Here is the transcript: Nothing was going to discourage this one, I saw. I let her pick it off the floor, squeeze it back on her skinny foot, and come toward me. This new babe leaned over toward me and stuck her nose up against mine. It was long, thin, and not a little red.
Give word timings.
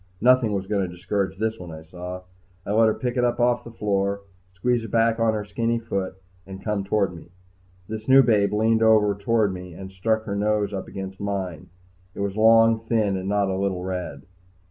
Nothing 0.19 0.51
was 0.53 0.65
going 0.65 0.81
to 0.81 0.91
discourage 0.95 1.37
this 1.37 1.59
one, 1.59 1.69
I 1.71 1.83
saw. 1.83 2.23
I 2.65 2.71
let 2.71 2.87
her 2.87 2.93
pick 2.95 3.17
it 3.17 3.23
off 3.23 3.63
the 3.63 3.69
floor, 3.69 4.21
squeeze 4.51 4.83
it 4.83 4.89
back 4.89 5.19
on 5.19 5.35
her 5.35 5.45
skinny 5.45 5.77
foot, 5.77 6.15
and 6.47 6.63
come 6.63 6.83
toward 6.83 7.15
me. 7.15 7.29
This 7.87 8.07
new 8.09 8.23
babe 8.23 8.51
leaned 8.51 8.81
over 8.81 9.13
toward 9.13 9.53
me 9.53 9.75
and 9.75 9.91
stuck 9.91 10.23
her 10.23 10.35
nose 10.35 10.73
up 10.73 10.87
against 10.87 11.19
mine. 11.19 11.69
It 12.15 12.21
was 12.21 12.35
long, 12.35 12.79
thin, 12.79 13.15
and 13.15 13.29
not 13.29 13.49
a 13.51 13.55
little 13.55 13.83
red. 13.83 14.23